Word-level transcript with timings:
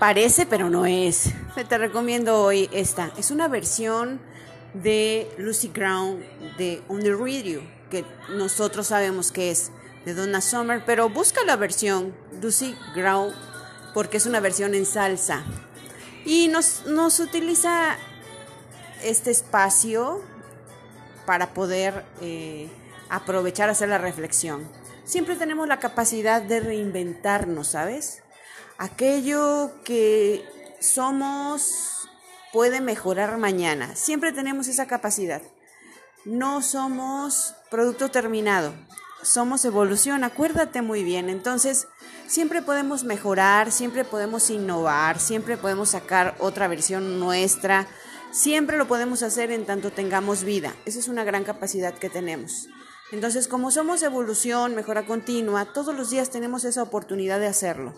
Parece, 0.00 0.46
pero 0.46 0.70
no 0.70 0.86
es. 0.86 1.30
Te 1.68 1.76
recomiendo 1.76 2.42
hoy 2.42 2.70
esta. 2.72 3.12
Es 3.18 3.30
una 3.30 3.48
versión 3.48 4.18
de 4.72 5.30
Lucy 5.36 5.68
Ground 5.68 6.24
de 6.56 6.82
On 6.88 7.00
the 7.00 7.12
Radio, 7.12 7.60
que 7.90 8.06
nosotros 8.30 8.86
sabemos 8.86 9.30
que 9.30 9.50
es 9.50 9.70
de 10.06 10.14
Donna 10.14 10.40
Summer, 10.40 10.82
pero 10.86 11.10
busca 11.10 11.44
la 11.44 11.56
versión 11.56 12.14
Lucy 12.40 12.74
Ground 12.94 13.34
porque 13.92 14.16
es 14.16 14.24
una 14.24 14.40
versión 14.40 14.74
en 14.74 14.86
salsa. 14.86 15.44
Y 16.24 16.48
nos, 16.48 16.86
nos 16.86 17.20
utiliza 17.20 17.98
este 19.04 19.30
espacio 19.30 20.22
para 21.26 21.52
poder 21.52 22.06
eh, 22.22 22.70
aprovechar, 23.10 23.68
hacer 23.68 23.90
la 23.90 23.98
reflexión. 23.98 24.66
Siempre 25.04 25.36
tenemos 25.36 25.68
la 25.68 25.78
capacidad 25.78 26.40
de 26.40 26.60
reinventarnos, 26.60 27.66
¿sabes? 27.66 28.22
Aquello 28.80 29.72
que 29.84 30.42
somos 30.80 32.08
puede 32.50 32.80
mejorar 32.80 33.36
mañana. 33.36 33.94
Siempre 33.94 34.32
tenemos 34.32 34.68
esa 34.68 34.86
capacidad. 34.86 35.42
No 36.24 36.62
somos 36.62 37.54
producto 37.70 38.10
terminado, 38.10 38.72
somos 39.22 39.66
evolución, 39.66 40.24
acuérdate 40.24 40.80
muy 40.80 41.04
bien. 41.04 41.28
Entonces, 41.28 41.88
siempre 42.26 42.62
podemos 42.62 43.04
mejorar, 43.04 43.70
siempre 43.70 44.06
podemos 44.06 44.48
innovar, 44.48 45.20
siempre 45.20 45.58
podemos 45.58 45.90
sacar 45.90 46.34
otra 46.38 46.66
versión 46.66 47.20
nuestra, 47.20 47.86
siempre 48.30 48.78
lo 48.78 48.88
podemos 48.88 49.22
hacer 49.22 49.50
en 49.50 49.66
tanto 49.66 49.90
tengamos 49.90 50.42
vida. 50.42 50.74
Esa 50.86 51.00
es 51.00 51.08
una 51.08 51.24
gran 51.24 51.44
capacidad 51.44 51.92
que 51.92 52.08
tenemos. 52.08 52.70
Entonces, 53.12 53.46
como 53.46 53.70
somos 53.70 54.02
evolución, 54.02 54.74
mejora 54.74 55.04
continua, 55.04 55.66
todos 55.66 55.94
los 55.94 56.08
días 56.08 56.30
tenemos 56.30 56.64
esa 56.64 56.82
oportunidad 56.82 57.40
de 57.40 57.46
hacerlo. 57.48 57.92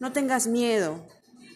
No 0.00 0.12
tengas 0.12 0.46
miedo 0.46 1.06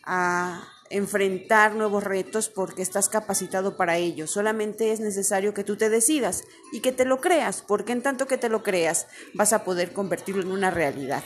a 0.05 0.69
enfrentar 0.91 1.75
nuevos 1.75 2.05
retos 2.05 2.49
porque 2.49 2.83
estás 2.83 3.09
capacitado 3.09 3.77
para 3.77 3.97
ello. 3.97 4.27
Solamente 4.27 4.93
es 4.93 5.01
necesario 5.01 5.55
que 5.55 5.65
tú 5.65 5.77
te 5.77 5.89
decidas 5.89 6.45
y 6.71 6.81
que 6.81 6.93
te 6.93 7.07
lo 7.07 7.21
creas, 7.21 7.63
porque 7.63 7.93
en 7.93 8.03
tanto 8.03 8.27
que 8.27 8.37
te 8.37 8.51
lo 8.51 8.63
creas 8.63 9.07
vas 9.33 9.53
a 9.53 9.65
poder 9.65 9.93
convertirlo 9.93 10.43
en 10.43 10.53
una 10.53 10.71
realidad. 10.71 11.25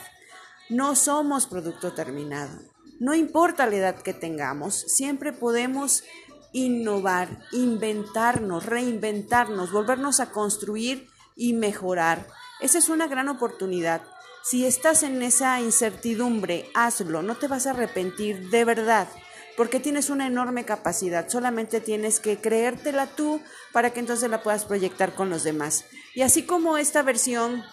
No 0.68 0.94
somos 0.94 1.46
producto 1.46 1.92
terminado. 1.94 2.60
No 3.00 3.14
importa 3.14 3.66
la 3.66 3.76
edad 3.76 3.96
que 3.96 4.14
tengamos, 4.14 4.74
siempre 4.74 5.32
podemos 5.32 6.04
innovar, 6.52 7.40
inventarnos, 7.52 8.66
reinventarnos, 8.66 9.72
volvernos 9.72 10.20
a 10.20 10.30
construir 10.30 11.08
y 11.34 11.52
mejorar. 11.52 12.26
Esa 12.60 12.78
es 12.78 12.88
una 12.88 13.06
gran 13.06 13.28
oportunidad. 13.28 14.02
Si 14.42 14.64
estás 14.64 15.02
en 15.02 15.22
esa 15.22 15.60
incertidumbre, 15.60 16.70
hazlo, 16.74 17.22
no 17.22 17.36
te 17.36 17.48
vas 17.48 17.66
a 17.66 17.70
arrepentir 17.70 18.50
de 18.50 18.64
verdad 18.64 19.08
porque 19.56 19.80
tienes 19.80 20.10
una 20.10 20.26
enorme 20.26 20.64
capacidad, 20.64 21.28
solamente 21.28 21.80
tienes 21.80 22.20
que 22.20 22.38
creértela 22.38 23.06
tú 23.06 23.40
para 23.72 23.90
que 23.90 24.00
entonces 24.00 24.30
la 24.30 24.42
puedas 24.42 24.66
proyectar 24.66 25.14
con 25.14 25.30
los 25.30 25.42
demás. 25.44 25.86
Y 26.14 26.22
así 26.22 26.44
como 26.44 26.78
esta 26.78 27.02
versión 27.02 27.64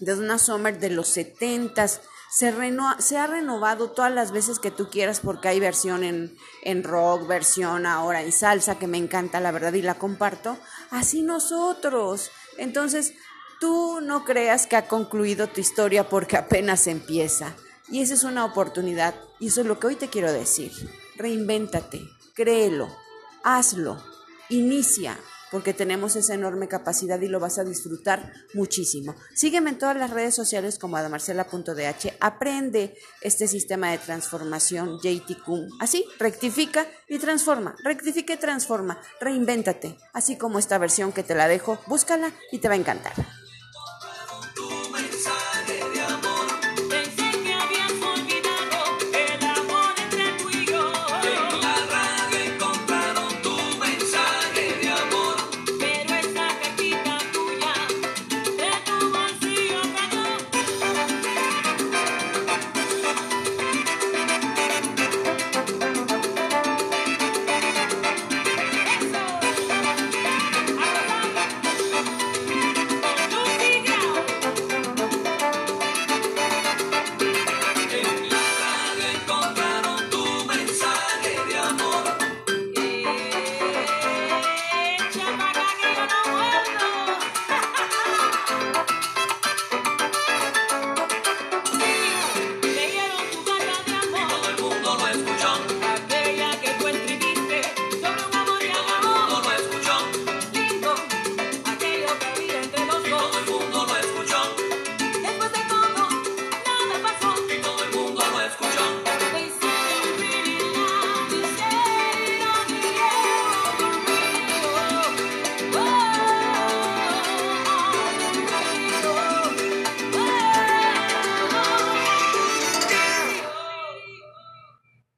de 0.00 0.14
una 0.14 0.38
Summer 0.38 0.78
de 0.78 0.90
los 0.90 1.08
70 1.08 1.86
se, 1.86 2.00
se 2.98 3.18
ha 3.18 3.26
renovado 3.26 3.90
todas 3.90 4.12
las 4.12 4.32
veces 4.32 4.58
que 4.58 4.70
tú 4.70 4.88
quieras 4.90 5.20
porque 5.20 5.48
hay 5.48 5.60
versión 5.60 6.04
en, 6.04 6.36
en 6.62 6.84
rock, 6.84 7.26
versión 7.26 7.86
ahora 7.86 8.22
en 8.22 8.32
salsa 8.32 8.78
que 8.78 8.86
me 8.86 8.98
encanta 8.98 9.40
la 9.40 9.52
verdad 9.52 9.72
y 9.74 9.82
la 9.82 9.94
comparto, 9.94 10.58
así 10.90 11.22
nosotros. 11.22 12.30
Entonces, 12.56 13.14
tú 13.60 14.00
no 14.00 14.24
creas 14.24 14.66
que 14.66 14.76
ha 14.76 14.88
concluido 14.88 15.46
tu 15.48 15.60
historia 15.60 16.08
porque 16.08 16.36
apenas 16.36 16.86
empieza. 16.86 17.54
Y 17.88 18.02
esa 18.02 18.14
es 18.14 18.24
una 18.24 18.44
oportunidad. 18.44 19.14
Y 19.38 19.48
eso 19.48 19.60
es 19.60 19.66
lo 19.66 19.78
que 19.78 19.88
hoy 19.88 19.96
te 19.96 20.08
quiero 20.08 20.32
decir 20.32 20.72
reinvéntate, 21.20 22.08
créelo, 22.34 22.88
hazlo, 23.44 24.02
inicia, 24.48 25.18
porque 25.50 25.74
tenemos 25.74 26.16
esa 26.16 26.32
enorme 26.32 26.66
capacidad 26.66 27.20
y 27.20 27.28
lo 27.28 27.40
vas 27.40 27.58
a 27.58 27.64
disfrutar 27.64 28.32
muchísimo. 28.54 29.14
Sígueme 29.34 29.70
en 29.70 29.78
todas 29.78 29.96
las 29.96 30.10
redes 30.10 30.34
sociales 30.34 30.78
como 30.78 30.96
adamarcela.dh, 30.96 32.16
aprende 32.20 32.96
este 33.20 33.48
sistema 33.48 33.90
de 33.90 33.98
transformación 33.98 34.98
JTQ. 35.02 35.74
Así, 35.80 36.06
rectifica 36.18 36.86
y 37.06 37.18
transforma, 37.18 37.76
rectifica 37.84 38.32
y 38.32 38.38
transforma, 38.38 38.98
reinvéntate, 39.20 39.98
así 40.14 40.38
como 40.38 40.58
esta 40.58 40.78
versión 40.78 41.12
que 41.12 41.22
te 41.22 41.34
la 41.34 41.48
dejo, 41.48 41.78
búscala 41.86 42.32
y 42.50 42.58
te 42.58 42.68
va 42.68 42.74
a 42.74 42.78
encantar. 42.78 43.12